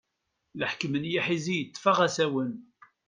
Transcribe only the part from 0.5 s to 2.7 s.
Leḥkem n yiḥizi yeṭṭef-aɣ asawen.